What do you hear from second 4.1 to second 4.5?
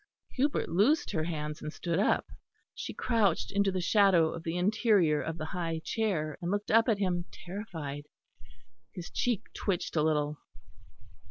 of